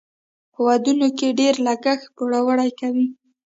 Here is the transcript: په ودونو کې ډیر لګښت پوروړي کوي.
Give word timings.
په 0.53 0.59
ودونو 0.67 1.07
کې 1.17 1.35
ډیر 1.39 1.53
لګښت 1.67 2.05
پوروړي 2.15 2.71
کوي. 2.79 3.07